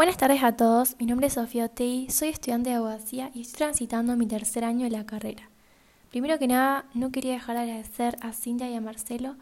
Buenas 0.00 0.16
tardes 0.16 0.42
a 0.42 0.56
todos, 0.56 0.96
mi 0.98 1.04
nombre 1.04 1.26
es 1.26 1.34
Sofía 1.34 1.66
Otei, 1.66 2.08
soy 2.08 2.30
estudiante 2.30 2.70
de 2.70 2.76
abogacía 2.76 3.30
y 3.34 3.42
estoy 3.42 3.58
transitando 3.58 4.16
mi 4.16 4.24
tercer 4.24 4.64
año 4.64 4.84
de 4.84 4.90
la 4.90 5.04
carrera. 5.04 5.50
Primero 6.08 6.38
que 6.38 6.48
nada, 6.48 6.86
no 6.94 7.12
quería 7.12 7.34
dejar 7.34 7.56
de 7.56 7.64
agradecer 7.64 8.16
a 8.22 8.32
Cintia 8.32 8.70
y 8.70 8.74
a 8.74 8.80
Marcelo 8.80 9.36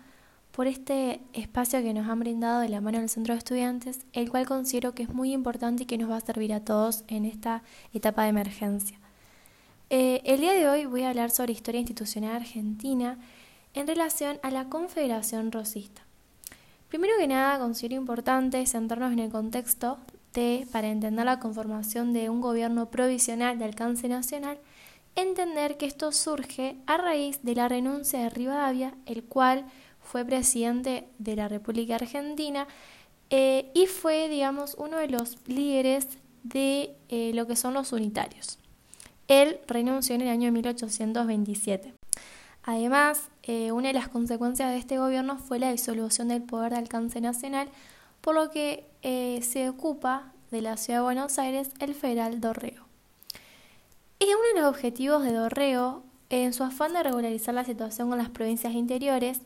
por 0.50 0.66
este 0.66 1.20
espacio 1.32 1.80
que 1.80 1.94
nos 1.94 2.08
han 2.08 2.18
brindado 2.18 2.58
de 2.58 2.70
la 2.70 2.80
mano 2.80 2.98
del 2.98 3.08
Centro 3.08 3.34
de 3.34 3.38
Estudiantes, 3.38 4.00
el 4.12 4.32
cual 4.32 4.48
considero 4.48 4.96
que 4.96 5.04
es 5.04 5.10
muy 5.10 5.32
importante 5.32 5.84
y 5.84 5.86
que 5.86 5.96
nos 5.96 6.10
va 6.10 6.16
a 6.16 6.20
servir 6.22 6.52
a 6.52 6.64
todos 6.64 7.04
en 7.06 7.24
esta 7.24 7.62
etapa 7.94 8.24
de 8.24 8.30
emergencia. 8.30 8.98
Eh, 9.90 10.22
el 10.24 10.40
día 10.40 10.54
de 10.54 10.68
hoy 10.68 10.86
voy 10.86 11.04
a 11.04 11.10
hablar 11.10 11.30
sobre 11.30 11.52
historia 11.52 11.78
institucional 11.78 12.34
argentina 12.34 13.16
en 13.74 13.86
relación 13.86 14.40
a 14.42 14.50
la 14.50 14.64
Confederación 14.64 15.52
Rosista. 15.52 16.02
Primero 16.88 17.12
que 17.16 17.28
nada, 17.28 17.60
considero 17.60 17.94
importante 17.94 18.66
centrarnos 18.66 19.12
en 19.12 19.20
el 19.20 19.30
contexto 19.30 19.98
para 20.70 20.88
entender 20.88 21.24
la 21.24 21.40
conformación 21.40 22.12
de 22.12 22.30
un 22.30 22.40
gobierno 22.40 22.90
provisional 22.90 23.58
de 23.58 23.64
alcance 23.64 24.08
nacional, 24.08 24.58
entender 25.16 25.76
que 25.76 25.86
esto 25.86 26.12
surge 26.12 26.76
a 26.86 26.96
raíz 26.96 27.42
de 27.42 27.54
la 27.54 27.68
renuncia 27.68 28.20
de 28.20 28.30
Rivadavia, 28.30 28.94
el 29.06 29.24
cual 29.24 29.66
fue 30.00 30.24
presidente 30.24 31.08
de 31.18 31.36
la 31.36 31.48
República 31.48 31.96
Argentina 31.96 32.68
eh, 33.30 33.70
y 33.74 33.86
fue, 33.86 34.28
digamos, 34.28 34.74
uno 34.78 34.98
de 34.98 35.08
los 35.08 35.38
líderes 35.46 36.06
de 36.44 36.94
eh, 37.08 37.32
lo 37.34 37.46
que 37.46 37.56
son 37.56 37.74
los 37.74 37.92
unitarios. 37.92 38.58
Él 39.26 39.58
renunció 39.66 40.14
en 40.14 40.22
el 40.22 40.28
año 40.28 40.50
1827. 40.52 41.92
Además, 42.62 43.28
eh, 43.42 43.72
una 43.72 43.88
de 43.88 43.94
las 43.94 44.08
consecuencias 44.08 44.70
de 44.70 44.78
este 44.78 44.98
gobierno 44.98 45.38
fue 45.38 45.58
la 45.58 45.70
disolución 45.70 46.28
del 46.28 46.42
poder 46.42 46.72
de 46.72 46.78
alcance 46.78 47.20
nacional, 47.20 47.68
por 48.28 48.34
lo 48.34 48.50
que 48.50 48.84
se 49.42 49.70
ocupa 49.70 50.34
de 50.50 50.60
la 50.60 50.76
ciudad 50.76 50.98
de 50.98 51.04
Buenos 51.04 51.38
Aires 51.38 51.70
el 51.78 51.94
federal 51.94 52.42
Dorrego. 52.42 52.84
Y 54.18 54.26
uno 54.26 54.42
de 54.54 54.60
los 54.60 54.68
objetivos 54.68 55.24
de 55.24 55.32
Dorrego, 55.32 56.02
en 56.28 56.52
su 56.52 56.62
afán 56.62 56.92
de 56.92 57.02
regularizar 57.02 57.54
la 57.54 57.64
situación 57.64 58.10
con 58.10 58.18
las 58.18 58.28
provincias 58.28 58.74
interiores, 58.74 59.40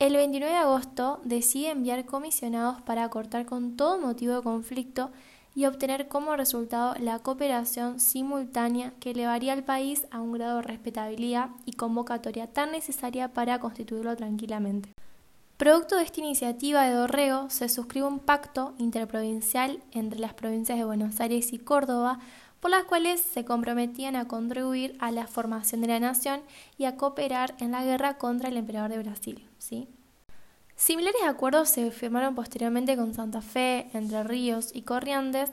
el 0.00 0.16
29 0.16 0.52
de 0.52 0.58
agosto 0.58 1.20
decide 1.22 1.70
enviar 1.70 2.06
comisionados 2.06 2.82
para 2.82 3.08
cortar 3.08 3.46
con 3.46 3.76
todo 3.76 4.00
motivo 4.00 4.34
de 4.34 4.42
conflicto 4.42 5.12
y 5.54 5.66
obtener 5.66 6.08
como 6.08 6.34
resultado 6.34 6.96
la 6.98 7.20
cooperación 7.20 8.00
simultánea 8.00 8.94
que 8.98 9.12
elevaría 9.12 9.52
al 9.52 9.62
país 9.62 10.08
a 10.10 10.20
un 10.20 10.32
grado 10.32 10.56
de 10.56 10.62
respetabilidad 10.62 11.50
y 11.66 11.74
convocatoria 11.74 12.48
tan 12.48 12.72
necesaria 12.72 13.32
para 13.32 13.60
constituirlo 13.60 14.16
tranquilamente. 14.16 14.92
Producto 15.58 15.96
de 15.96 16.04
esta 16.04 16.20
iniciativa 16.20 16.84
de 16.84 16.94
Dorrego 16.94 17.50
se 17.50 17.68
suscribe 17.68 18.06
un 18.06 18.20
pacto 18.20 18.74
interprovincial 18.78 19.82
entre 19.90 20.20
las 20.20 20.32
provincias 20.32 20.78
de 20.78 20.84
Buenos 20.84 21.18
Aires 21.18 21.52
y 21.52 21.58
Córdoba 21.58 22.20
por 22.60 22.70
las 22.70 22.84
cuales 22.84 23.20
se 23.20 23.44
comprometían 23.44 24.14
a 24.14 24.28
contribuir 24.28 24.96
a 25.00 25.10
la 25.10 25.26
formación 25.26 25.80
de 25.80 25.88
la 25.88 25.98
nación 25.98 26.42
y 26.76 26.84
a 26.84 26.94
cooperar 26.96 27.56
en 27.58 27.72
la 27.72 27.82
guerra 27.82 28.18
contra 28.18 28.50
el 28.50 28.56
emperador 28.56 28.90
de 28.90 29.02
Brasil. 29.02 29.48
¿sí? 29.58 29.88
Similares 30.76 31.22
acuerdos 31.26 31.70
se 31.70 31.90
firmaron 31.90 32.36
posteriormente 32.36 32.96
con 32.96 33.12
Santa 33.12 33.42
Fe, 33.42 33.90
Entre 33.94 34.22
Ríos 34.22 34.70
y 34.72 34.82
Corrientes, 34.82 35.50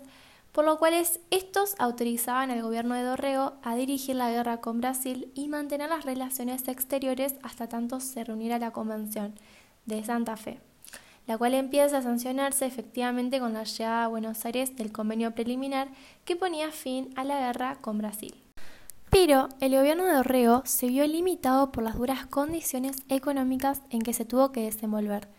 por 0.51 0.65
lo 0.65 0.77
cuales 0.77 1.19
estos 1.31 1.73
autorizaban 1.79 2.51
al 2.51 2.61
gobierno 2.61 2.93
de 2.93 3.01
Dorrego 3.01 3.53
a 3.63 3.75
dirigir 3.75 4.17
la 4.17 4.29
guerra 4.29 4.61
con 4.61 4.81
Brasil 4.81 5.31
y 5.33 5.47
mantener 5.47 5.89
las 5.89 6.05
relaciones 6.05 6.67
exteriores 6.67 7.33
hasta 7.41 7.67
tanto 7.67 7.99
se 7.99 8.23
reuniera 8.23 8.59
la 8.59 8.69
Convención 8.69 9.33
de 9.85 10.03
Santa 10.03 10.37
Fe 10.37 10.59
la 11.27 11.37
cual 11.37 11.53
empieza 11.53 11.97
a 11.97 12.01
sancionarse 12.01 12.65
efectivamente 12.65 13.39
con 13.39 13.53
la 13.53 13.63
llegada 13.63 14.05
a 14.05 14.07
Buenos 14.07 14.45
Aires 14.45 14.75
del 14.75 14.91
convenio 14.91 15.33
preliminar 15.33 15.87
que 16.23 16.35
ponía 16.35 16.71
fin 16.71 17.09
a 17.15 17.23
la 17.23 17.39
guerra 17.39 17.77
con 17.81 17.97
Brasil. 17.97 18.35
Pero 19.09 19.49
el 19.59 19.75
gobierno 19.75 20.05
de 20.05 20.17
Orrego 20.17 20.61
se 20.65 20.87
vio 20.87 21.07
limitado 21.07 21.71
por 21.71 21.83
las 21.83 21.97
duras 21.97 22.25
condiciones 22.27 22.97
económicas 23.09 23.81
en 23.89 24.01
que 24.01 24.13
se 24.13 24.25
tuvo 24.25 24.51
que 24.51 24.63
desenvolver. 24.63 25.29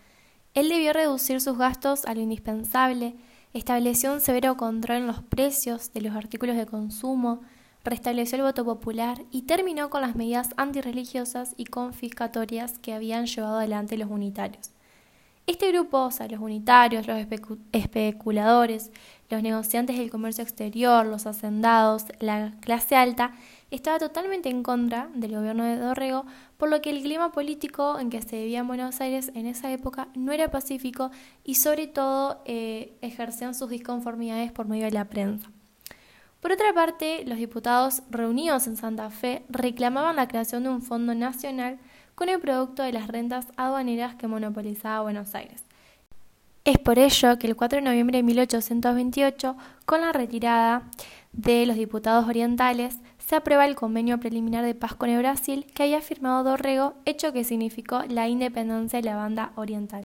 Él 0.55 0.69
debió 0.69 0.93
reducir 0.93 1.41
sus 1.41 1.59
gastos 1.59 2.07
a 2.07 2.15
lo 2.15 2.21
indispensable, 2.21 3.15
estableció 3.53 4.13
un 4.13 4.21
severo 4.21 4.57
control 4.57 4.99
en 4.99 5.07
los 5.07 5.23
precios 5.23 5.93
de 5.93 6.01
los 6.01 6.17
artículos 6.17 6.57
de 6.57 6.67
consumo, 6.67 7.43
restableció 7.87 8.37
el 8.37 8.43
voto 8.43 8.65
popular 8.65 9.23
y 9.31 9.43
terminó 9.43 9.91
con 9.91 10.03
las 10.03 10.17
medidas 10.17 10.51
antirreligiosas 10.57 11.55
y 11.57 11.65
confiscatorias 11.65 12.79
que 12.79 12.93
habían 12.93 13.27
llevado 13.27 13.59
adelante 13.59 13.97
los 13.97 14.11
unitarios. 14.11 14.71
Este 15.47 15.71
grupo, 15.71 15.99
o 15.99 16.11
sea, 16.11 16.27
los 16.27 16.41
unitarios, 16.41 17.07
los 17.07 17.25
especuladores, 17.73 18.91
los 19.31 19.43
negociantes 19.45 19.97
del 19.97 20.11
comercio 20.11 20.43
exterior, 20.43 21.07
los 21.07 21.27
hacendados, 21.27 22.07
la 22.19 22.55
clase 22.61 22.97
alta, 22.97 23.33
estaba 23.71 24.01
totalmente 24.01 24.49
en 24.49 24.65
contra 24.65 25.09
del 25.15 25.37
gobierno 25.37 25.63
de 25.63 25.77
Dorrego, 25.77 26.27
por 26.57 26.69
lo 26.69 26.83
que 26.83 26.91
el 26.91 27.01
clima 27.01 27.31
político 27.31 28.01
en 28.01 28.11
que 28.11 28.23
se 28.23 28.43
vivía 28.43 28.59
en 28.59 28.67
Buenos 28.67 29.01
Aires 29.01 29.31
en 29.37 29.47
esa 29.47 29.71
época 29.71 30.09
no 30.17 30.33
era 30.33 30.51
pacífico 30.51 31.13
y 31.45 31.55
sobre 31.55 31.87
todo 31.87 32.43
eh, 32.45 32.97
ejercían 33.01 33.55
sus 33.55 33.71
disconformidades 33.71 34.51
por 34.51 34.67
medio 34.67 34.87
de 34.87 34.93
la 34.93 35.05
prensa. 35.05 35.49
Por 36.47 36.53
otra 36.53 36.73
parte, 36.73 37.25
los 37.27 37.39
diputados 37.39 38.05
reunidos 38.09 38.69
en 38.69 38.77
Santa 38.77 39.11
Fe 39.11 39.43
reclamaban 39.49 40.15
la 40.15 40.29
creación 40.29 40.63
de 40.63 40.69
un 40.69 40.81
fondo 40.81 41.13
nacional 41.13 41.81
con 42.15 42.29
el 42.29 42.39
producto 42.39 42.85
de 42.85 42.93
las 42.93 43.09
rentas 43.09 43.49
aduaneras 43.57 44.15
que 44.15 44.29
monopolizaba 44.29 45.01
Buenos 45.01 45.35
Aires. 45.35 45.65
Es 46.65 46.79
por 46.79 47.01
ello 47.01 47.37
que 47.41 47.49
el 47.49 47.57
4 47.57 47.79
de 47.79 47.85
noviembre 47.85 48.19
de 48.19 48.23
1828, 48.23 49.57
con 49.87 50.03
la 50.03 50.13
retirada 50.13 50.85
de 51.33 51.67
los 51.67 51.75
diputados 51.75 52.29
orientales, 52.29 53.01
se 53.19 53.35
aprueba 53.35 53.67
el 53.67 53.75
convenio 53.75 54.21
preliminar 54.21 54.65
de 54.65 54.77
paz 54.77 54.95
con 54.95 55.11
el 55.11 55.19
Brasil 55.19 55.67
que 55.75 55.83
había 55.83 56.01
firmado 56.01 56.45
Dorrego, 56.45 56.95
hecho 57.07 57.33
que 57.33 57.43
significó 57.43 58.05
la 58.09 58.29
independencia 58.29 59.01
de 59.01 59.05
la 59.05 59.17
banda 59.17 59.51
oriental. 59.57 60.05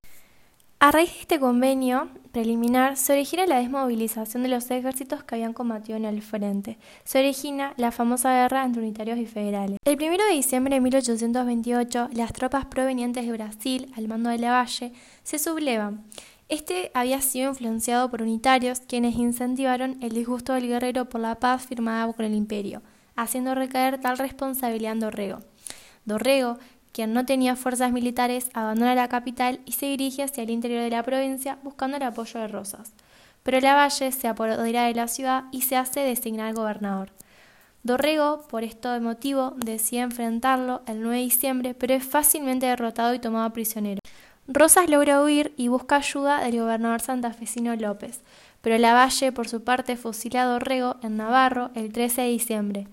A 0.84 0.90
raíz 0.90 1.14
de 1.14 1.19
este 1.19 1.40
convenio 1.40 2.09
preliminar 2.31 2.97
se 2.97 3.14
origina 3.14 3.46
la 3.46 3.59
desmovilización 3.59 4.42
de 4.42 4.50
los 4.50 4.72
ejércitos 4.72 5.24
que 5.24 5.36
habían 5.36 5.53
combatido 5.53 5.96
en 5.96 6.06
el 6.06 6.24
frente. 6.24 6.80
Se 7.03 7.19
origina 7.19 7.75
la 7.78 7.92
famosa 7.92 8.34
guerra 8.34 8.66
entre 8.66 8.81
unitarios 8.81 9.20
y 9.20 9.28
federales. 9.28 9.78
El 9.86 9.97
1 9.97 10.09
de 10.09 10.34
diciembre 10.34 10.74
de 10.74 10.81
1828, 10.81 12.09
las 12.14 12.34
tropas 12.34 12.66
provenientes 12.66 13.28
de 13.28 13.31
Brasil, 13.31 13.94
al 13.96 14.08
mando 14.08 14.31
de 14.31 14.40
Lavalle, 14.40 14.91
se 15.22 15.38
sublevan. 15.38 16.03
Este 16.50 16.90
había 16.96 17.22
sido 17.22 17.52
influenciado 17.52 18.09
por 18.09 18.24
unitarios, 18.24 18.80
quienes 18.80 19.16
incentivaron 19.18 20.00
el 20.02 20.14
disgusto 20.14 20.53
del 20.53 20.68
guerrero 20.68 21.08
por 21.08 21.22
la 21.22 21.36
paz 21.36 21.64
firmada 21.64 22.12
con 22.12 22.25
el 22.25 22.34
imperio, 22.34 22.81
haciendo 23.16 23.53
recaer 23.53 24.02
tal 24.02 24.18
responsabilidad 24.18 24.94
en 24.94 25.00
Dorrego. 25.02 25.41
Dorrego, 26.06 26.58
quien 26.91 27.13
no 27.13 27.25
tenía 27.25 27.56
fuerzas 27.56 27.91
militares, 27.91 28.50
abandona 28.53 28.96
la 28.96 29.07
capital 29.07 29.59
y 29.66 29.74
se 29.74 29.88
dirige 29.88 30.24
hacia 30.24 30.44
el 30.44 30.50
interior 30.50 30.81
de 30.81 30.90
la 30.90 31.03
provincia 31.03 31.57
buscando 31.63 31.97
el 31.97 32.03
apoyo 32.03 32.40
de 32.40 32.47
Rosas. 32.47 32.94
Pero 33.44 33.59
Lavalle 33.59 34.12
se 34.12 34.28
apodera 34.28 34.84
de 34.84 34.94
la 34.94 35.07
ciudad 35.07 35.46
y 35.52 35.62
se 35.62 35.78
hace 35.78 36.02
designar 36.02 36.53
gobernador. 36.53 37.09
Dorrego, 37.84 38.44
por 38.47 38.63
este 38.63 39.00
motivo, 39.00 39.53
decide 39.57 40.02
enfrentarlo 40.02 40.81
el 40.85 41.02
9 41.02 41.18
de 41.18 41.24
diciembre, 41.24 41.74
pero 41.74 41.96
es 41.96 42.06
fácilmente 42.06 42.68
derrotado 42.68 43.16
y 43.16 43.19
tomado 43.19 43.52
prisionero. 43.53 44.00
Rosas 44.47 44.90
logra 44.90 45.22
huir 45.22 45.53
y 45.58 45.69
busca 45.69 45.96
ayuda 45.96 46.44
del 46.44 46.59
gobernador 46.59 47.02
santafesino 47.02 47.75
López, 47.75 48.22
pero 48.62 48.78
Lavalle, 48.78 49.31
por 49.31 49.47
su 49.47 49.63
parte, 49.63 49.96
fusila 49.97 50.44
a 50.44 50.46
Dorrego 50.46 50.97
en 51.02 51.18
Navarro 51.18 51.72
el 51.73 51.91
13 51.91 52.22
de 52.22 52.28
diciembre 52.28 52.88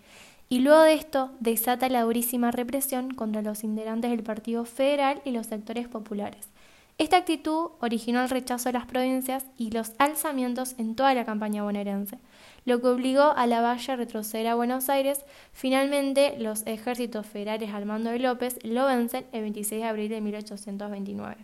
y 0.49 0.61
luego 0.61 0.83
de 0.83 0.95
esto 0.95 1.31
desata 1.41 1.89
la 1.89 2.03
durísima 2.03 2.51
represión 2.51 3.13
contra 3.13 3.43
los 3.43 3.65
integrantes 3.65 4.11
del 4.11 4.23
Partido 4.23 4.65
Federal 4.65 5.21
y 5.25 5.33
los 5.33 5.47
sectores 5.47 5.89
populares. 5.89 6.49
Esta 6.99 7.19
actitud 7.19 7.71
originó 7.81 8.23
el 8.23 8.29
rechazo 8.29 8.69
de 8.69 8.73
las 8.73 8.87
provincias 8.87 9.45
y 9.57 9.71
los 9.71 9.93
alzamientos 9.99 10.75
en 10.79 10.97
toda 10.97 11.15
la 11.15 11.25
campaña 11.25 11.63
bonaerense, 11.63 12.19
lo 12.65 12.81
que 12.81 12.89
obligó 12.89 13.35
a 13.37 13.47
la 13.47 13.61
Valle 13.61 13.93
a 13.93 13.97
retroceder 13.97 14.49
a 14.49 14.57
Buenos 14.57 14.89
Aires. 14.89 15.25
Finalmente, 15.53 16.35
los 16.41 16.67
ejércitos 16.67 17.25
federales 17.25 17.73
al 17.73 17.87
mando 17.87 18.11
de 18.11 18.19
López 18.19 18.59
lo 18.65 18.85
vencen 18.87 19.27
el 19.31 19.43
26 19.43 19.81
de 19.81 19.87
abril 19.87 20.09
de 20.09 20.21
1829. 20.21 21.37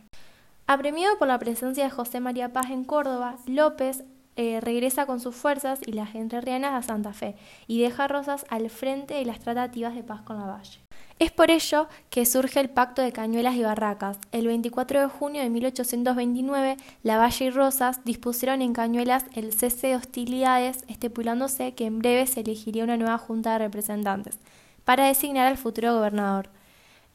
Apremiado 0.67 1.19
por 1.19 1.29
la 1.29 1.39
presencia 1.39 1.85
de 1.85 1.91
José 1.91 2.19
María 2.19 2.53
Paz 2.53 2.71
en 2.71 2.85
Córdoba, 2.85 3.37
López 3.47 4.03
eh, 4.37 4.61
regresa 4.61 5.07
con 5.07 5.21
sus 5.21 5.35
fuerzas 5.35 5.81
y 5.87 5.93
las 5.93 6.15
entrerrianas 6.15 6.73
a 6.73 6.87
Santa 6.87 7.13
Fe 7.13 7.37
y 7.67 7.81
deja 7.81 8.05
a 8.05 8.09
Rosas 8.09 8.47
al 8.49 8.69
frente 8.71 9.15
de 9.15 9.25
las 9.25 9.41
tratativas 9.41 9.95
de 9.95 10.03
paz 10.03 10.23
con 10.23 10.39
la 10.39 10.47
Valle. 10.47 10.81
Es 11.21 11.31
por 11.31 11.51
ello 11.51 11.89
que 12.11 12.27
surge 12.27 12.59
el 12.59 12.71
Pacto 12.71 13.01
de 13.01 13.13
Cañuelas 13.13 13.55
y 13.55 13.63
Barracas. 13.63 14.19
El 14.33 14.49
24 14.49 15.01
de 15.01 15.07
junio 15.07 15.43
de 15.43 15.51
1829, 15.51 16.77
La 17.05 17.19
Valle 17.19 17.45
y 17.45 17.51
Rosas 17.51 18.05
dispusieron 18.05 18.63
en 18.63 18.73
Cañuelas 18.73 19.25
el 19.35 19.53
cese 19.53 19.89
de 19.89 19.97
hostilidades, 19.97 20.85
estipulándose 20.89 21.75
que 21.75 21.87
en 21.87 22.01
breve 22.01 22.27
se 22.27 22.41
elegiría 22.41 22.83
una 22.83 22.97
nueva 22.97 23.19
junta 23.19 23.53
de 23.53 23.59
representantes 23.61 24.41
para 24.85 25.07
designar 25.07 25.47
al 25.47 25.57
futuro 25.57 25.95
gobernador. 25.95 26.51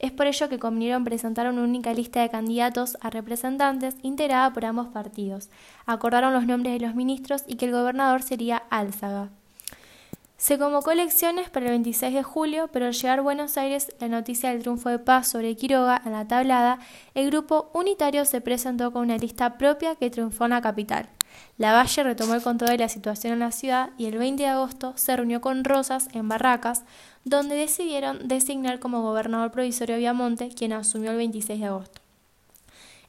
Es 0.00 0.12
por 0.12 0.26
ello 0.26 0.48
que 0.48 0.58
convinieron 0.58 1.04
presentar 1.04 1.46
una 1.48 1.62
única 1.62 1.92
lista 1.92 2.22
de 2.22 2.30
candidatos 2.30 2.96
a 3.02 3.10
representantes 3.10 3.96
integrada 4.02 4.50
por 4.52 4.64
ambos 4.64 4.88
partidos. 4.88 5.50
Acordaron 5.84 6.32
los 6.32 6.46
nombres 6.46 6.72
de 6.72 6.86
los 6.86 6.94
ministros 6.94 7.44
y 7.46 7.56
que 7.56 7.66
el 7.66 7.72
gobernador 7.72 8.22
sería 8.22 8.62
Álzaga. 8.70 9.28
Se 10.38 10.58
convocó 10.58 10.90
elecciones 10.90 11.50
para 11.50 11.66
el 11.66 11.72
26 11.72 12.14
de 12.14 12.22
julio, 12.22 12.68
pero 12.72 12.86
al 12.86 12.94
llegar 12.94 13.18
a 13.18 13.22
Buenos 13.22 13.58
Aires 13.58 13.94
la 14.00 14.08
noticia 14.08 14.48
del 14.48 14.62
triunfo 14.62 14.88
de 14.88 14.98
Paz 14.98 15.28
sobre 15.28 15.54
Quiroga 15.54 16.00
en 16.02 16.12
la 16.12 16.26
tablada, 16.26 16.78
el 17.12 17.26
grupo 17.30 17.70
unitario 17.74 18.24
se 18.24 18.40
presentó 18.40 18.90
con 18.90 19.02
una 19.02 19.18
lista 19.18 19.58
propia 19.58 19.96
que 19.96 20.08
triunfó 20.08 20.44
en 20.44 20.52
la 20.52 20.62
capital. 20.62 21.10
Lavalle 21.58 22.02
retomó 22.04 22.34
el 22.34 22.42
control 22.42 22.70
de 22.70 22.78
la 22.78 22.88
situación 22.88 23.34
en 23.34 23.40
la 23.40 23.52
ciudad 23.52 23.90
y 23.98 24.06
el 24.06 24.16
20 24.16 24.42
de 24.42 24.48
agosto 24.48 24.94
se 24.96 25.14
reunió 25.14 25.42
con 25.42 25.62
Rosas 25.62 26.08
en 26.14 26.26
Barracas, 26.26 26.84
donde 27.24 27.54
decidieron 27.54 28.28
designar 28.28 28.78
como 28.78 29.02
gobernador 29.02 29.50
provisorio 29.50 29.96
a 29.96 29.98
Viamonte, 29.98 30.48
quien 30.48 30.72
asumió 30.72 31.10
el 31.10 31.16
26 31.18 31.60
de 31.60 31.66
agosto. 31.66 32.00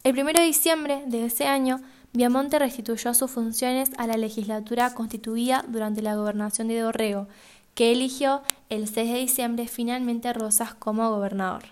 El 0.03 0.19
1 0.19 0.33
de 0.33 0.45
diciembre 0.45 1.03
de 1.05 1.25
ese 1.25 1.45
año, 1.45 1.81
Viamonte 2.13 2.59
restituyó 2.59 3.13
sus 3.13 3.31
funciones 3.31 3.91
a 3.97 4.07
la 4.07 4.17
legislatura 4.17 4.93
constituida 4.93 5.63
durante 5.67 6.01
la 6.01 6.15
gobernación 6.15 6.67
de 6.67 6.79
Dorrego, 6.79 7.27
que 7.75 7.91
eligió 7.91 8.41
el 8.69 8.87
6 8.87 9.13
de 9.13 9.19
diciembre 9.19 9.67
finalmente 9.67 10.33
Rosas 10.33 10.73
como 10.73 11.09
gobernador. 11.09 11.63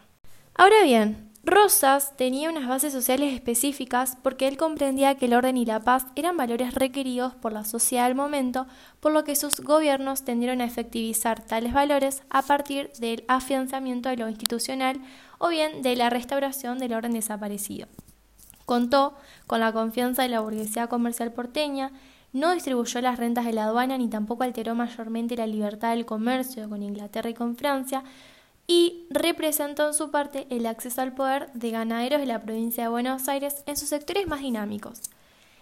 Ahora 0.56 0.84
bien, 0.84 1.29
Rosas 1.44 2.18
tenía 2.18 2.50
unas 2.50 2.68
bases 2.68 2.92
sociales 2.92 3.34
específicas 3.34 4.18
porque 4.22 4.48
él 4.48 4.58
comprendía 4.58 5.16
que 5.16 5.26
el 5.26 5.34
orden 5.34 5.56
y 5.56 5.66
la 5.66 5.80
paz 5.80 6.06
eran 6.16 6.36
valores 6.36 6.76
requeridos 6.76 7.34
por 7.34 7.54
la 7.54 7.64
sociedad 7.64 8.08
del 8.08 8.16
momento, 8.16 8.68
por 9.00 9.14
lo 9.14 9.24
que 9.24 9.38
sus 9.38 9.62
gobiernos 9.62 10.26
tendieron 10.26 10.60
a 10.60 10.66
efectivizar 10.66 11.42
tales 11.42 11.74
valores 11.74 12.24
a 12.30 12.42
partir 12.42 12.92
del 13.00 13.24
afianzamiento 13.30 14.10
de 14.10 14.18
lo 14.18 14.28
institucional 14.28 15.02
o 15.38 15.48
bien 15.48 15.82
de 15.82 15.96
la 15.96 16.10
restauración 16.10 16.78
del 16.78 16.94
orden 16.94 17.14
desaparecido. 17.14 17.88
Contó 18.66 19.16
con 19.48 19.62
la 19.62 19.72
confianza 19.72 20.24
de 20.24 20.30
la 20.30 20.42
burguesía 20.42 20.88
comercial 20.88 21.32
porteña, 21.32 21.92
no 22.34 22.54
distribuyó 22.54 23.02
las 23.02 23.18
rentas 23.18 23.46
de 23.46 23.54
la 23.54 23.64
aduana 23.64 23.98
ni 23.98 24.10
tampoco 24.10 24.44
alteró 24.44 24.76
mayormente 24.76 25.38
la 25.38 25.48
libertad 25.48 25.92
del 25.92 26.06
comercio 26.06 26.70
con 26.70 26.84
Inglaterra 26.84 27.30
y 27.30 27.34
con 27.34 27.56
Francia, 27.56 28.04
y 28.70 29.08
representó 29.10 29.88
en 29.88 29.96
su 29.96 30.12
parte 30.12 30.46
el 30.52 30.68
acceso 30.68 31.02
al 31.02 31.16
poder 31.16 31.52
de 31.54 31.72
ganaderos 31.72 32.20
de 32.20 32.28
la 32.28 32.44
provincia 32.44 32.84
de 32.84 32.90
Buenos 32.90 33.28
Aires 33.28 33.64
en 33.66 33.76
sus 33.76 33.90
sectores 33.90 34.28
más 34.28 34.42
dinámicos. 34.42 35.02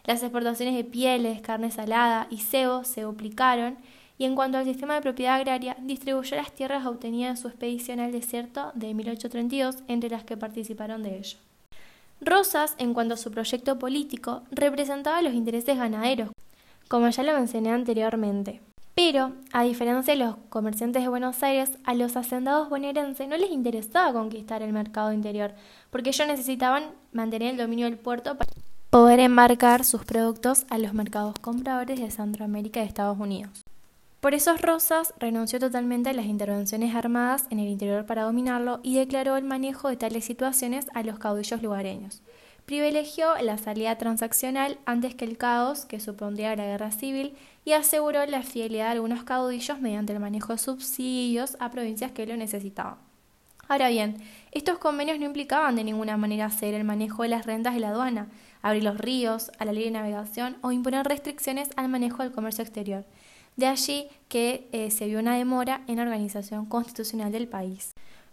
Las 0.03 0.21
exportaciones 0.23 0.75
de 0.75 0.83
pieles, 0.83 1.39
carne 1.39 1.71
salada 1.71 2.27
y 2.29 2.39
cebo 2.39 2.83
se 2.83 3.03
duplicaron 3.03 3.77
y 4.17 4.25
en 4.25 4.35
cuanto 4.35 4.57
al 4.57 4.65
sistema 4.65 4.95
de 4.95 5.01
propiedad 5.01 5.35
agraria, 5.35 5.77
distribuyó 5.79 6.35
las 6.35 6.51
tierras 6.51 6.85
obtenidas 6.85 7.37
en 7.37 7.41
su 7.41 7.47
expedición 7.47 8.01
al 8.01 8.11
desierto 8.11 8.73
de 8.75 8.93
1832 8.93 9.77
entre 9.87 10.09
las 10.09 10.25
que 10.25 10.35
participaron 10.35 11.01
de 11.01 11.17
ello. 11.17 11.37
Rosas, 12.19 12.75
en 12.77 12.93
cuanto 12.93 13.13
a 13.13 13.17
su 13.17 13.31
proyecto 13.31 13.79
político, 13.79 14.43
representaba 14.51 15.21
los 15.21 15.33
intereses 15.33 15.77
ganaderos, 15.77 16.31
como 16.89 17.07
ya 17.07 17.23
lo 17.23 17.31
mencioné 17.31 17.71
anteriormente. 17.71 18.59
Pero, 18.97 19.33
a 19.53 19.61
diferencia 19.61 20.15
de 20.15 20.19
los 20.25 20.37
comerciantes 20.49 21.03
de 21.03 21.07
Buenos 21.07 21.43
Aires, 21.43 21.69
a 21.83 21.93
los 21.93 22.17
hacendados 22.17 22.67
bonaerenses 22.67 23.27
no 23.27 23.37
les 23.37 23.51
interesaba 23.51 24.11
conquistar 24.11 24.63
el 24.63 24.73
mercado 24.73 25.13
interior, 25.13 25.53
porque 25.91 26.09
ellos 26.09 26.27
necesitaban 26.27 26.85
mantener 27.11 27.51
el 27.51 27.57
dominio 27.57 27.85
del 27.85 27.99
puerto 27.99 28.35
para 28.35 28.51
poder 28.89 29.19
embarcar 29.19 29.85
sus 29.85 30.03
productos 30.03 30.65
a 30.71 30.79
los 30.79 30.95
mercados 30.95 31.35
compradores 31.39 31.99
de 31.99 32.09
Centroamérica 32.09 32.81
y 32.81 32.87
Estados 32.87 33.19
Unidos. 33.19 33.63
Por 34.19 34.33
eso 34.33 34.57
Rosas 34.57 35.13
renunció 35.19 35.59
totalmente 35.59 36.09
a 36.09 36.13
las 36.13 36.25
intervenciones 36.25 36.95
armadas 36.95 37.45
en 37.51 37.59
el 37.59 37.67
interior 37.67 38.07
para 38.07 38.23
dominarlo 38.23 38.79
y 38.81 38.95
declaró 38.95 39.37
el 39.37 39.43
manejo 39.43 39.89
de 39.89 39.97
tales 39.97 40.25
situaciones 40.25 40.87
a 40.95 41.03
los 41.03 41.19
caudillos 41.19 41.61
lugareños. 41.61 42.23
Privilegió 42.65 43.27
la 43.43 43.59
salida 43.59 43.95
transaccional 43.97 44.79
antes 44.85 45.13
que 45.13 45.23
el 45.23 45.37
caos 45.37 45.85
que 45.85 45.99
supondría 45.99 46.55
la 46.55 46.65
guerra 46.65 46.91
civil 46.91 47.35
y 47.67 47.73
aseguró 47.73 48.25
la 48.27 48.43
fidelidad 48.43 48.85
de 48.85 48.91
algunos 48.91 49.25
caudillos 49.25 49.81
mediante 49.81 50.13
el 50.13 50.21
manejo 50.21 50.53
de 50.53 50.57
subsidios 50.57 51.57
a 51.59 51.69
provincias 51.69 52.13
que 52.13 52.25
lo 52.25 52.37
necesitaban. 52.37 52.95
Ahora 53.67 53.89
bien, 53.89 54.23
estos 54.53 54.77
convenios 54.77 55.19
no 55.19 55.25
implicaban 55.25 55.75
de 55.75 55.83
ninguna 55.83 56.15
manera 56.15 56.45
hacer 56.45 56.73
el 56.73 56.85
manejo 56.85 57.23
de 57.23 57.27
las 57.27 57.45
rentas 57.45 57.73
de 57.73 57.81
la 57.81 57.89
aduana, 57.89 58.29
abrir 58.61 58.85
los 58.85 58.97
ríos 58.97 59.51
a 59.59 59.65
la 59.65 59.73
ley 59.73 59.83
de 59.83 59.91
navegación 59.91 60.55
o 60.61 60.71
imponer 60.71 61.05
restricciones 61.05 61.67
al 61.75 61.89
manejo 61.89 62.23
del 62.23 62.31
comercio 62.31 62.63
exterior. 62.63 63.03
De 63.57 63.67
allí 63.67 64.07
que 64.29 64.69
eh, 64.71 64.89
se 64.89 65.07
vio 65.07 65.19
una 65.19 65.35
demora 65.35 65.81
en 65.87 65.97
la 65.97 66.03
organización 66.03 66.67
constitucional 66.67 67.33
del 67.33 67.49
país. 67.49 67.91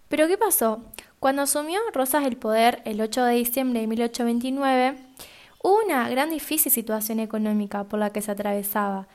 Pero 0.08 0.28
¿qué 0.28 0.38
pasó? 0.38 0.84
Cuando 1.18 1.42
asumió 1.42 1.80
Rosas 1.92 2.24
el 2.24 2.36
poder 2.36 2.82
el 2.84 3.00
8 3.00 3.24
de 3.24 3.34
diciembre 3.34 3.80
de 3.80 3.88
1829, 3.88 4.96
hubo 4.96 5.33
una 5.64 6.10
gran 6.10 6.28
difícil 6.28 6.70
situación 6.70 7.20
económica 7.20 7.84
por 7.84 7.98
la 7.98 8.10
que 8.10 8.20
se 8.20 8.30
atravesaba. 8.30 9.08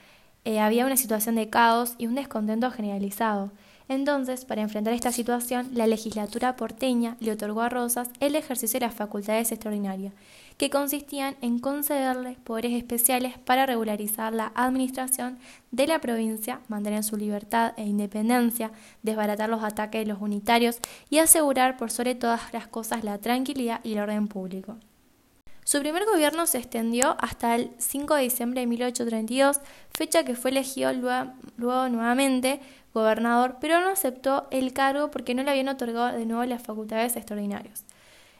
Eh, 0.46 0.60
había 0.60 0.88
una 0.88 0.98
situación 0.98 1.36
de 1.36 1.48
caos 1.48 1.94
y 2.00 2.08
un 2.08 2.16
descontento 2.16 2.72
generalizado. 2.72 3.52
Entonces, 3.88 4.46
para 4.46 4.64
enfrentar 4.64 4.96
esta 4.96 5.12
situación, 5.12 5.70
la 5.74 5.86
legislatura 5.86 6.56
porteña 6.56 7.18
le 7.20 7.34
otorgó 7.34 7.62
a 7.62 7.70
Rosas 7.70 8.10
el 8.20 8.36
ejercicio 8.36 8.80
de 8.80 8.88
las 8.88 8.96
facultades 8.96 9.52
extraordinarias, 9.52 10.14
que 10.58 10.72
consistían 10.72 11.36
en 11.42 11.60
concederle 11.60 12.38
poderes 12.44 12.74
especiales 12.74 13.38
para 13.38 13.68
regularizar 13.68 14.34
la 14.34 14.52
administración 14.56 15.38
de 15.70 15.86
la 15.86 16.02
provincia, 16.02 16.62
mantener 16.68 17.04
su 17.04 17.16
libertad 17.16 17.74
e 17.78 17.84
independencia, 17.84 18.72
desbaratar 19.04 19.50
los 19.50 19.64
ataques 19.64 20.02
de 20.02 20.12
los 20.12 20.22
unitarios 20.22 20.80
y 21.12 21.20
asegurar 21.20 21.78
por 21.78 21.92
sobre 21.92 22.16
todas 22.16 22.52
las 22.54 22.68
cosas 22.68 23.04
la 23.04 23.20
tranquilidad 23.20 23.82
y 23.84 23.94
el 23.94 24.00
orden 24.00 24.28
público. 24.28 24.78
Su 25.70 25.80
primer 25.82 26.04
gobierno 26.06 26.48
se 26.48 26.58
extendió 26.58 27.16
hasta 27.20 27.54
el 27.54 27.70
5 27.78 28.16
de 28.16 28.24
diciembre 28.24 28.62
de 28.62 28.66
1832, 28.66 29.62
fecha 29.92 30.24
que 30.24 30.34
fue 30.34 30.50
elegido 30.50 30.92
luego, 30.94 31.90
nuevamente 31.90 32.60
gobernador, 32.92 33.58
pero 33.62 33.80
no 33.80 33.90
aceptó 33.90 34.48
el 34.50 34.74
cargo 34.74 35.12
porque 35.12 35.36
no 35.36 35.44
le 35.44 35.52
habían 35.52 35.68
otorgado 35.68 36.18
de 36.18 36.26
nuevo 36.26 36.44
las 36.46 36.64
facultades 36.64 37.16
extraordinarias. 37.16 37.86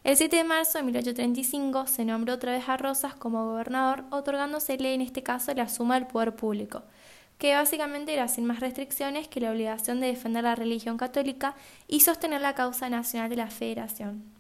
El 0.04 0.18
7 0.18 0.38
de 0.38 0.44
marzo 0.44 0.80
de 0.80 0.86
1835 0.86 1.86
se 1.86 2.04
nombró 2.04 2.34
otra 2.34 2.54
vez 2.54 2.68
a 2.68 2.78
Rosas 2.78 3.14
como 3.14 3.46
gobernador, 3.46 4.06
otorgándosele 4.10 4.96
en 4.96 5.02
este 5.02 5.22
caso 5.22 5.54
la 5.54 5.70
suma 5.70 6.00
del 6.00 6.08
poder 6.08 6.36
público, 6.36 6.82
que 7.38 7.54
básicamente 7.54 8.12
era 8.12 8.28
sin 8.28 8.46
más 8.46 8.60
restricciones 8.60 9.28
que 9.28 9.40
la 9.40 9.52
obligación 9.52 10.00
de 10.00 10.08
defender 10.08 10.46
la 10.46 10.56
religión 10.56 10.98
católica 10.98 11.54
y 11.88 12.00
sostener 12.00 12.42
la 12.42 12.56
causa 12.56 12.90
nacional 12.90 13.30
de 13.30 13.36
la 13.36 13.52
Federación. 13.52 14.39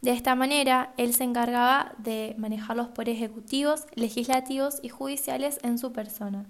De 0.00 0.12
esta 0.12 0.34
manera, 0.34 0.94
él 0.96 1.14
se 1.14 1.24
encargaba 1.24 1.92
de 1.98 2.34
manejar 2.38 2.76
los 2.76 2.88
poderes 2.88 3.16
ejecutivos, 3.16 3.84
legislativos 3.94 4.78
y 4.82 4.88
judiciales 4.88 5.58
en 5.62 5.78
su 5.78 5.92
persona. 5.92 6.46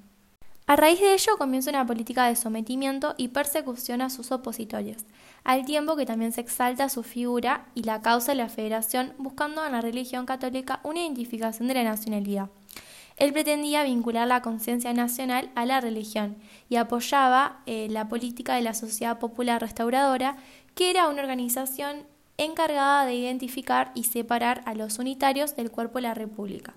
A 0.69 0.77
raíz 0.77 1.01
de 1.01 1.15
ello 1.15 1.37
comienza 1.37 1.71
una 1.71 1.85
política 1.85 2.29
de 2.29 2.37
sometimiento 2.37 3.15
y 3.17 3.29
persecución 3.29 4.03
a 4.03 4.09
sus 4.09 4.31
opositores, 4.31 5.05
al 5.43 5.65
tiempo 5.65 5.97
que 5.97 6.07
también 6.07 6.31
se 6.31 6.43
exalta 6.43 6.89
su 6.89 7.03
figura 7.03 7.67
y 7.75 7.83
la 7.83 8.03
causa 8.03 8.31
de 8.31 8.37
la 8.37 8.49
federación 8.49 9.13
buscando 9.19 9.67
en 9.67 9.73
la 9.73 9.81
religión 9.81 10.27
católica 10.27 10.79
una 10.85 11.01
identificación 11.01 11.67
de 11.67 11.75
la 11.75 11.83
nacionalidad. 11.83 12.51
Él 13.17 13.33
pretendía 13.33 13.83
vincular 13.83 14.29
la 14.29 14.43
conciencia 14.43 14.93
nacional 14.93 15.51
a 15.57 15.67
la 15.67 15.81
religión 15.81 16.37
y 16.69 16.77
apoyaba 16.77 17.63
eh, 17.67 17.89
la 17.91 18.09
política 18.09 18.55
de 18.55 18.63
la 18.63 18.75
Sociedad 18.75 19.19
Popular 19.19 19.61
Restauradora, 19.61 20.37
que 20.77 20.91
era 20.91 21.09
una 21.09 21.23
organización 21.23 22.07
encargada 22.45 23.05
de 23.05 23.15
identificar 23.15 23.93
y 23.95 24.05
separar 24.05 24.63
a 24.65 24.75
los 24.75 24.99
unitarios 24.99 25.57
del 25.57 25.71
cuerpo 25.71 25.99
de 25.99 26.03
la 26.03 26.15
República. 26.15 26.75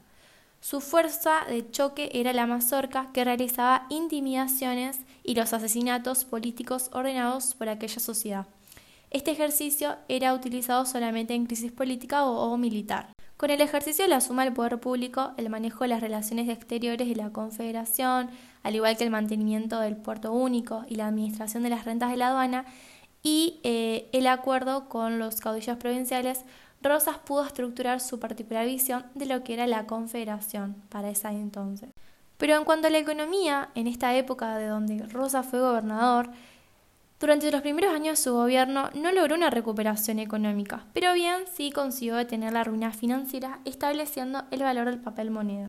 Su 0.60 0.82
fuerza 0.82 1.42
de 1.48 1.70
choque 1.72 2.10
era 2.14 2.34
la 2.34 2.48
mazorca 2.48 3.10
que 3.14 3.24
realizaba 3.24 3.86
intimidaciones 3.90 5.00
y 5.24 5.36
los 5.36 5.54
asesinatos 5.54 6.26
políticos 6.26 6.90
ordenados 6.94 7.54
por 7.54 7.70
aquella 7.70 8.00
sociedad. 8.00 8.48
Este 9.10 9.32
ejercicio 9.32 9.96
era 10.08 10.34
utilizado 10.34 10.86
solamente 10.86 11.34
en 11.34 11.46
crisis 11.46 11.72
política 11.72 12.26
o, 12.26 12.58
militar. 12.58 13.14
Con 13.38 13.52
el 13.52 13.62
ejercicio 13.62 14.06
de 14.06 14.10
la 14.10 14.22
suma 14.22 14.44
del 14.44 14.54
poder 14.54 14.80
público, 14.80 15.34
el 15.38 15.50
manejo 15.50 15.84
de 15.84 15.90
las 15.90 16.02
relaciones 16.02 16.50
exteriores 16.50 17.08
de 17.08 17.16
la 17.16 17.30
Confederación, 17.30 18.30
al 18.64 18.76
igual 18.76 18.98
que 18.98 19.04
el 19.04 19.12
mantenimiento 19.12 19.80
del 19.80 19.98
puerto 19.98 20.32
único 20.32 20.84
y 20.88 20.96
la 20.96 21.08
administración 21.08 21.64
de 21.64 21.70
las 21.70 21.86
rentas 21.86 22.10
de 22.10 22.18
la 22.18 22.30
aduana, 22.30 22.66
y 23.24 23.60
eh, 23.64 24.10
el 24.12 24.28
acuerdo 24.28 24.90
con 24.90 25.18
los 25.18 25.40
caudillos 25.40 25.78
provinciales, 25.78 26.44
Rosas 26.82 27.18
pudo 27.18 27.46
estructurar 27.46 28.02
su 28.02 28.20
particular 28.20 28.66
visión 28.66 29.06
de 29.16 29.26
lo 29.26 29.44
que 29.44 29.54
era 29.54 29.66
la 29.66 29.88
Confederación 29.88 30.76
para 30.90 31.10
esa 31.10 31.32
entonces. 31.32 31.90
Pero 32.38 32.58
en 32.58 32.66
cuanto 32.66 32.88
a 32.88 32.90
la 32.90 32.98
economía, 32.98 33.70
en 33.74 33.88
esta 33.88 34.14
época 34.16 34.58
de 34.58 34.68
donde 34.68 35.08
Rosas 35.08 35.46
fue 35.46 35.62
gobernador, 35.62 36.30
durante 37.22 37.50
los 37.50 37.62
primeros 37.62 37.94
años 37.94 38.20
de 38.20 38.24
su 38.24 38.34
gobierno 38.34 38.90
no 38.96 39.14
logró 39.14 39.36
una 39.36 39.50
recuperación 39.50 40.20
económica, 40.20 40.84
pero 40.92 41.14
bien 41.14 41.46
sí 41.56 41.72
consiguió 41.72 42.18
detener 42.18 42.52
la 42.52 42.66
ruina 42.66 42.92
financiera 42.92 43.60
estableciendo 43.64 44.44
el 44.52 44.64
valor 44.64 44.88
del 44.88 45.00
papel 45.00 45.32
moneda. 45.32 45.68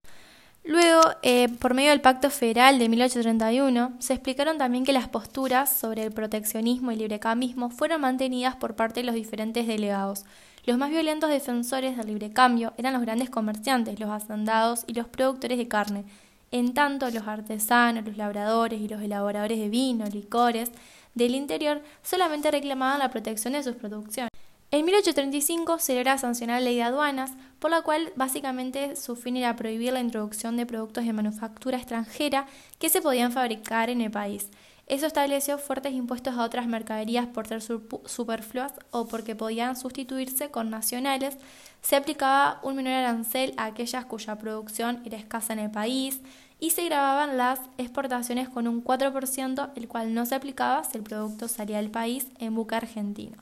Luego, 0.66 1.02
eh, 1.22 1.50
por 1.58 1.74
medio 1.74 1.90
del 1.90 2.00
Pacto 2.00 2.30
Federal 2.30 2.78
de 2.78 2.88
1831, 2.88 3.92
se 3.98 4.14
explicaron 4.14 4.56
también 4.56 4.84
que 4.84 4.94
las 4.94 5.08
posturas 5.08 5.70
sobre 5.70 6.04
el 6.04 6.12
proteccionismo 6.12 6.90
y 6.90 6.96
librecambismo 6.96 7.68
fueron 7.68 8.00
mantenidas 8.00 8.56
por 8.56 8.74
parte 8.74 9.00
de 9.00 9.06
los 9.06 9.14
diferentes 9.14 9.66
delegados. 9.66 10.24
Los 10.64 10.78
más 10.78 10.88
violentos 10.88 11.28
defensores 11.28 11.98
del 11.98 12.06
librecambio 12.06 12.72
eran 12.78 12.94
los 12.94 13.02
grandes 13.02 13.28
comerciantes, 13.28 14.00
los 14.00 14.08
hacendados 14.08 14.84
y 14.86 14.94
los 14.94 15.06
productores 15.06 15.58
de 15.58 15.68
carne, 15.68 16.04
en 16.50 16.72
tanto 16.72 17.10
los 17.10 17.28
artesanos, 17.28 18.06
los 18.06 18.16
labradores 18.16 18.80
y 18.80 18.88
los 18.88 19.02
elaboradores 19.02 19.58
de 19.58 19.68
vino, 19.68 20.06
licores 20.06 20.70
del 21.14 21.34
interior 21.34 21.82
solamente 22.02 22.50
reclamaban 22.50 23.00
la 23.00 23.10
protección 23.10 23.52
de 23.52 23.62
sus 23.62 23.74
producciones. 23.76 24.33
En 24.74 24.84
1835 24.84 25.78
se 25.78 25.94
logra 25.94 26.18
sancionar 26.18 26.60
la 26.60 26.64
ley 26.64 26.74
de 26.74 26.82
aduanas, 26.82 27.30
por 27.60 27.70
la 27.70 27.82
cual 27.82 28.12
básicamente 28.16 28.96
su 28.96 29.14
fin 29.14 29.36
era 29.36 29.54
prohibir 29.54 29.92
la 29.92 30.00
introducción 30.00 30.56
de 30.56 30.66
productos 30.66 31.04
de 31.04 31.12
manufactura 31.12 31.76
extranjera 31.76 32.48
que 32.80 32.88
se 32.88 33.00
podían 33.00 33.30
fabricar 33.30 33.88
en 33.88 34.00
el 34.00 34.10
país. 34.10 34.48
Eso 34.88 35.06
estableció 35.06 35.58
fuertes 35.58 35.92
impuestos 35.92 36.34
a 36.34 36.42
otras 36.42 36.66
mercaderías 36.66 37.28
por 37.28 37.46
ser 37.46 37.62
superfluas 37.62 38.72
o 38.90 39.06
porque 39.06 39.36
podían 39.36 39.76
sustituirse 39.76 40.50
con 40.50 40.70
nacionales. 40.70 41.38
Se 41.80 41.94
aplicaba 41.94 42.58
un 42.64 42.74
menor 42.74 42.94
arancel 42.94 43.54
a 43.56 43.66
aquellas 43.66 44.06
cuya 44.06 44.38
producción 44.38 45.02
era 45.04 45.16
escasa 45.16 45.52
en 45.52 45.60
el 45.60 45.70
país 45.70 46.20
y 46.58 46.70
se 46.70 46.84
grababan 46.84 47.36
las 47.36 47.60
exportaciones 47.78 48.48
con 48.48 48.66
un 48.66 48.82
4%, 48.82 49.70
el 49.76 49.86
cual 49.86 50.14
no 50.14 50.26
se 50.26 50.34
aplicaba 50.34 50.82
si 50.82 50.98
el 50.98 51.04
producto 51.04 51.46
salía 51.46 51.76
del 51.76 51.92
país 51.92 52.26
en 52.40 52.56
buque 52.56 52.74
argentino. 52.74 53.36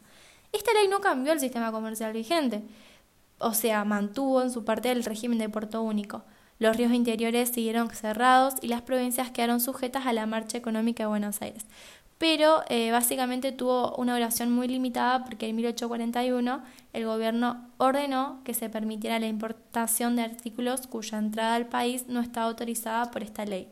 Esta 0.53 0.73
ley 0.75 0.87
no 0.89 1.01
cambió 1.01 1.33
el 1.33 1.41
sistema 1.41 1.73
comercial 1.73 2.13
vigente, 2.13 2.63
o 3.39 3.55
sea, 3.55 3.85
mantuvo 3.85 4.43
en 4.43 4.51
su 4.51 4.65
parte 4.65 4.91
el 4.93 5.05
régimen 5.05 5.39
de 5.39 5.49
puerto 5.49 5.83
único. 5.83 6.25
Los 6.59 6.77
ríos 6.77 6.93
interiores 6.93 7.49
siguieron 7.49 7.91
cerrados 7.91 8.55
y 8.61 8.69
las 8.69 8.83
provincias 8.83 9.31
quedaron 9.31 9.61
sujetas 9.61 10.07
a 10.07 10.13
la 10.13 10.27
marcha 10.27 10.59
económica 10.59 11.03
de 11.03 11.09
Buenos 11.09 11.43
Aires. 11.43 11.65
Pero 12.19 12.63
eh, 12.69 12.93
básicamente 12.93 13.51
tuvo 13.51 13.97
una 13.97 14.15
duración 14.15 14.53
muy 14.53 14.69
limitada 14.69 15.25
porque 15.25 15.49
en 15.49 15.57
1841 15.57 16.63
el 16.93 17.05
gobierno 17.05 17.67
ordenó 17.79 18.41
que 18.45 18.55
se 18.55 18.69
permitiera 18.69 19.19
la 19.19 19.27
importación 19.27 20.15
de 20.15 20.23
artículos 20.23 20.87
cuya 20.87 21.19
entrada 21.19 21.57
al 21.57 21.67
país 21.67 22.05
no 22.07 22.21
estaba 22.21 22.47
autorizada 22.47 23.11
por 23.11 23.25
esta 23.25 23.45
ley. 23.45 23.71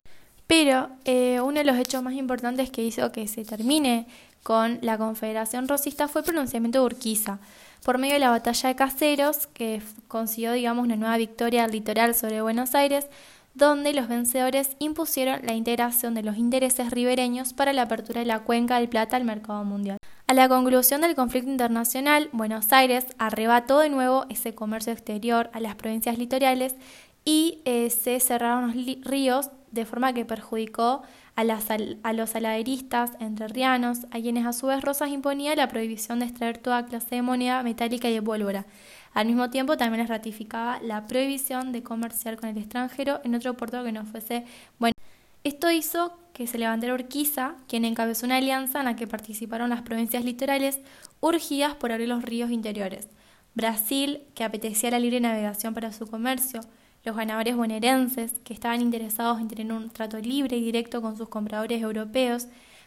Pero 0.49 0.89
eh, 1.05 1.41
uno 1.41 1.59
de 1.59 1.65
los 1.65 1.77
hechos 1.77 2.03
más 2.03 2.15
importantes 2.15 2.73
que 2.73 2.83
hizo 2.83 3.13
que 3.13 3.29
se 3.29 3.45
termine 3.45 4.09
con 4.43 4.79
la 4.83 4.99
Confederación 4.99 5.69
Rosista 5.69 6.09
fue 6.09 6.23
el 6.23 6.27
pronunciamiento 6.27 6.81
de 6.81 6.87
Urquiza, 6.87 7.39
por 7.85 7.99
medio 7.99 8.15
de 8.15 8.21
la 8.21 8.31
batalla 8.31 8.69
de 8.69 8.77
Caseros, 8.77 9.47
que 9.49 9.83
consiguió, 10.09 10.53
digamos, 10.53 10.85
una 10.85 10.97
nueva 10.97 11.17
victoria 11.17 11.67
litoral 11.67 12.15
sobre 12.15 12.43
Buenos 12.43 12.75
Aires, 12.75 13.07
donde 13.55 13.93
los 13.93 14.09
vencedores 14.09 14.77
impusieron 14.79 15.41
la 15.45 15.55
integración 15.55 16.15
de 16.15 16.23
los 16.23 16.37
intereses 16.37 16.91
ribereños 16.91 17.53
para 17.53 17.73
la 17.73 17.83
apertura 17.83 18.21
de 18.21 18.27
la 18.27 18.41
cuenca 18.41 18.79
del 18.79 18.89
Plata 18.89 19.17
al 19.17 19.25
mercado 19.25 19.65
mundial. 19.65 19.99
A 20.27 20.35
la 20.35 20.49
conclusión 20.49 21.01
del 21.01 21.17
conflicto 21.17 21.51
internacional, 21.51 22.29
Buenos 22.33 22.73
Aires 22.73 23.07
arrebató 23.19 23.81
de 23.81 23.89
nuevo 23.89 24.27
ese 24.29 24.55
comercio 24.55 24.93
exterior 24.93 25.51
a 25.53 25.61
las 25.61 25.75
provincias 25.75 26.19
litorales 26.19 26.77
y 27.25 27.61
eh, 27.65 27.91
se 27.91 28.21
cerraron 28.21 28.69
los 28.69 29.05
ríos 29.05 29.51
de 29.73 29.85
forma 29.85 30.13
que 30.13 30.25
perjudicó 30.25 31.03
a, 31.37 32.13
los 32.13 32.31
saladeristas 32.31 33.13
entrerrianos, 33.21 34.07
a 34.11 34.21
quienes 34.21 34.47
a 34.47 34.53
su 34.53 34.67
vez 34.67 34.83
Rosas 34.83 35.11
imponía 35.11 35.55
la 35.55 35.69
prohibición 35.69 36.21
de 36.21 36.27
extraer 36.27 36.59
toda 36.59 36.87
clase 36.87 37.17
de 37.17 37.23
moneda 37.23 37.63
metálica 37.63 38.09
y 38.11 38.15
de 38.15 38.23
pólvora. 38.23 38.67
Al 39.13 39.27
mismo 39.27 39.51
tiempo 39.51 39.77
también 39.77 40.01
les 40.01 40.09
ratificaba 40.09 40.81
la 40.83 41.07
prohibición 41.07 41.73
de 41.73 41.83
comerciar 41.83 42.37
con 42.37 42.49
el 42.49 42.59
extranjero 42.59 43.21
en 43.25 43.35
otro 43.35 43.55
puerto 43.57 43.83
que 43.83 43.93
no 43.93 44.05
fuese 44.05 44.45
bueno. 44.79 44.95
Esto 45.43 45.71
hizo 45.71 46.17
que 46.35 46.47
se 46.47 46.59
levantara 46.59 46.95
Urquiza, 46.95 47.55
quien 47.67 47.85
encabezó 47.85 48.27
una 48.27 48.37
alianza 48.37 48.81
en 48.81 48.85
la 48.85 48.97
que 48.97 49.07
participaron 49.07 49.71
las 49.71 49.83
provincias 49.83 50.25
litorales 50.25 50.81
urgidas 51.21 51.75
por 51.75 51.93
abrir 51.93 52.09
los 52.09 52.23
ríos 52.23 52.51
interiores. 52.51 53.09
Brasil, 53.55 54.23
que 54.35 54.45
apetecía 54.45 54.91
la 54.91 54.99
libre 54.99 55.21
navegación 55.21 55.75
para 55.75 55.93
su 55.93 56.07
comercio, 56.07 56.61
los 57.05 57.17
ganadores 57.17 57.57
bonaerenses, 57.57 58.33
que 58.45 58.53
estaban 58.53 58.81
interesados 58.81 59.41
en 59.41 59.49
tener 59.49 59.73
un 59.73 59.91
trato 59.91 60.19
libre 60.19 60.57
y 60.57 60.65
directo 60.65 61.01
con 61.01 61.17
sus 61.17 61.29
compradores 61.29 61.81
europeos, 61.81 62.47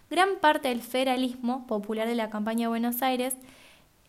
gran 0.09 0.39
parte 0.39 0.67
del 0.67 0.81
federalismo 0.81 1.65
popular 1.67 2.07
de 2.07 2.15
la 2.15 2.29
campaña 2.29 2.65
de 2.65 2.69
Buenos 2.69 3.01
Aires, 3.01 3.35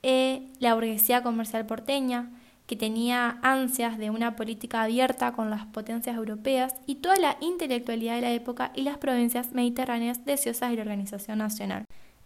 eh, 0.03 0.43
la 0.59 0.75
burguesía 0.75 1.23
comercial 1.23 1.65
porteña, 1.67 2.31
que 2.67 2.77
tenía 2.77 3.39
ansias 3.43 3.99
de 3.99 4.11
una 4.11 4.37
política 4.37 4.83
abierta 4.83 5.33
con 5.33 5.51
las 5.51 5.67
potencias 5.67 6.17
europeas 6.17 6.75
y 6.87 6.97
toda 6.97 7.17
la 7.17 7.37
intelectualidad 7.41 8.15
de 8.17 8.21
la 8.23 8.33
época 8.33 8.73
y 8.75 8.83
las 8.83 8.99
provincias 8.99 9.53
mediterráneas 9.53 10.25
deseosas 10.25 10.71
de 10.71 10.77
la 10.77 10.83
organización 10.83 11.39
nacional. 11.39 11.85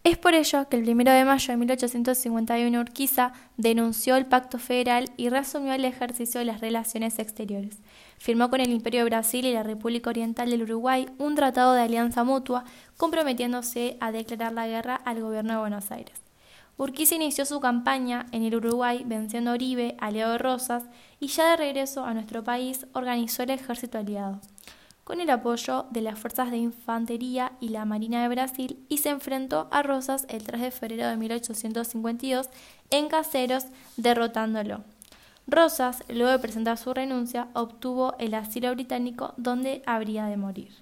Es 0.09 0.17
por 0.17 0.33
ello 0.33 0.67
que 0.71 0.79
el 0.79 0.89
1 0.89 1.05
de 1.05 1.25
mayo 1.27 1.53
de 1.53 1.59
1851 1.59 2.81
Urquiza 2.81 3.35
denunció 3.59 4.17
el 4.17 4.25
Pacto 4.25 4.59
Federal 4.59 5.11
y 5.19 5.29
reasumió 5.29 5.75
el 5.75 5.85
ejercicio 5.85 6.39
de 6.39 6.47
las 6.47 6.63
relaciones 6.63 7.19
exteriores. 7.19 7.77
Firmó 8.17 8.49
con 8.49 8.63
el 8.63 8.71
Imperio 8.71 9.01
de 9.01 9.11
Brasil 9.11 9.45
y 9.45 9.53
la 9.53 9.65
República 9.65 10.09
Oriental 10.09 10.49
del 10.49 10.63
Uruguay 10.63 11.11
un 11.19 11.35
tratado 11.35 11.75
de 11.75 11.83
alianza 11.83 12.25
mutua 12.25 12.65
comprometiéndose 12.97 13.99
a 14.01 14.11
declarar 14.11 14.55
la 14.55 14.67
guerra 14.67 14.95
al 14.95 15.21
gobierno 15.21 15.53
de 15.53 15.61
Buenos 15.61 15.91
Aires. 15.91 16.19
Urquiza 16.79 17.17
inició 17.17 17.45
su 17.45 17.61
campaña 17.61 18.29
en 18.33 18.45
el 18.45 18.55
Uruguay 18.55 19.03
venciendo 19.05 19.51
a 19.51 19.55
Oribe, 19.55 19.95
aliado 20.01 20.33
de 20.33 20.39
Rosas, 20.39 20.85
y 21.21 21.27
ya 21.27 21.51
de 21.51 21.59
regreso 21.59 22.07
a 22.07 22.15
nuestro 22.15 22.43
país 22.43 22.87
organizó 22.95 23.43
el 23.43 23.51
ejército 23.51 23.99
aliado 23.99 24.41
con 25.09 25.23
el 25.23 25.31
apoyo 25.31 25.87
de 25.89 26.03
las 26.03 26.19
fuerzas 26.19 26.51
de 26.51 26.59
infantería 26.59 27.53
y 27.61 27.71
la 27.71 27.87
Marina 27.87 28.21
de 28.21 28.29
Brasil 28.29 28.85
y 28.91 28.99
se 28.99 29.09
enfrentó 29.09 29.67
a 29.71 29.83
Rosas 29.83 30.27
el 30.29 30.43
3 30.43 30.61
de 30.61 30.71
febrero 30.71 31.09
de 31.09 31.17
1852 31.17 32.51
en 32.91 33.09
Caseros, 33.09 33.65
derrotándolo. 33.97 34.85
Rosas, 35.47 36.05
luego 36.11 36.33
de 36.33 36.39
presentar 36.39 36.77
su 36.77 36.93
renuncia, 36.93 37.49
obtuvo 37.55 38.17
el 38.19 38.35
asilo 38.35 38.71
británico 38.75 39.33
donde 39.39 39.81
habría 39.87 40.27
de 40.27 40.37
morir. 40.37 40.73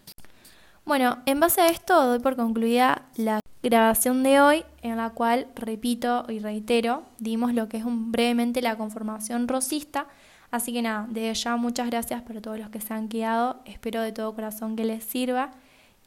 Bueno, 0.84 1.18
en 1.24 1.38
base 1.38 1.60
a 1.60 1.68
esto 1.68 1.94
doy 2.04 2.18
por 2.18 2.34
concluida 2.34 3.02
la 3.14 3.38
grabación 3.62 4.24
de 4.24 4.40
hoy 4.40 4.64
en 4.82 4.96
la 4.96 5.10
cual, 5.10 5.46
repito 5.54 6.26
y 6.28 6.40
reitero, 6.40 7.04
dimos 7.20 7.54
lo 7.54 7.68
que 7.68 7.76
es 7.76 7.84
un, 7.84 8.10
brevemente 8.10 8.60
la 8.60 8.76
conformación 8.76 9.46
rosista 9.46 10.08
Así 10.56 10.72
que 10.72 10.80
nada, 10.80 11.06
desde 11.10 11.34
ya 11.34 11.56
muchas 11.56 11.86
gracias 11.90 12.22
para 12.22 12.40
todos 12.40 12.58
los 12.58 12.70
que 12.70 12.80
se 12.80 12.94
han 12.94 13.08
quedado. 13.08 13.60
Espero 13.66 14.00
de 14.00 14.12
todo 14.12 14.34
corazón 14.34 14.74
que 14.74 14.84
les 14.84 15.04
sirva. 15.04 15.50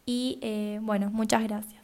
Y 0.08 0.40
eh, 0.42 0.80
bueno, 0.82 1.12
muchas 1.12 1.44
gracias. 1.44 1.79